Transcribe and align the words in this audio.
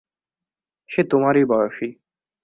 সে 0.89 1.01
তোমারই 1.03 1.43
বয়সী। 1.45 1.89